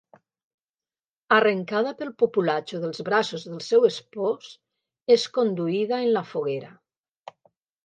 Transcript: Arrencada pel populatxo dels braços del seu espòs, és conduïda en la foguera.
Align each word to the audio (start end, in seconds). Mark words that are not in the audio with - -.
Arrencada 1.35 1.91
pel 1.99 2.09
populatxo 2.23 2.79
dels 2.85 3.03
braços 3.11 3.45
del 3.51 3.61
seu 3.67 3.87
espòs, 3.91 4.49
és 5.19 5.29
conduïda 5.39 6.03
en 6.09 6.13
la 6.19 6.27
foguera. 6.35 6.75